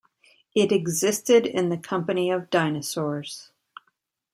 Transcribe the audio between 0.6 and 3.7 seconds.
existed in the company of dinosaurs.